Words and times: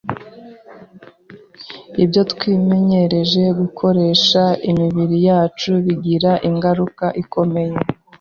Ibyo 2.03 2.21
twimenyereje 2.31 3.43
gukoresha 3.59 4.43
imibiri 4.69 5.17
yacu 5.29 5.71
bigira 5.85 6.31
ingaruka 6.49 7.05
ikomeye 7.21 7.75